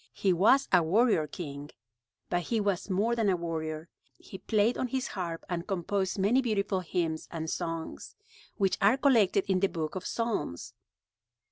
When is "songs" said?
7.47-8.15